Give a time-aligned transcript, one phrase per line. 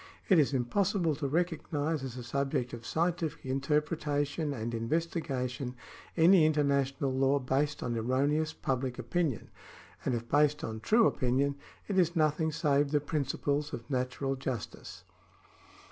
[0.29, 5.75] It is impossible to recognise as a subject of scientific interpretation and investigation
[6.17, 9.51] any international law based on erroneous public opinion;
[10.03, 11.53] and if based on true opinion,
[11.87, 15.03] it is nothing save the principles of natural justice.